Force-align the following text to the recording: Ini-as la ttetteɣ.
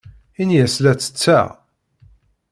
Ini-as 0.41 0.75
la 0.83 0.93
ttetteɣ. 0.95 1.47